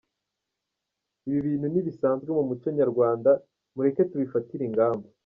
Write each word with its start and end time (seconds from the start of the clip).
ibibintu 1.27 1.65
ntibisanzwe 1.69 2.29
mu 2.37 2.43
muco 2.49 2.67
nyarwanda 2.77 3.31
mureke 3.73 4.01
tubifatire 4.09 4.63
ingamba. 4.69 5.07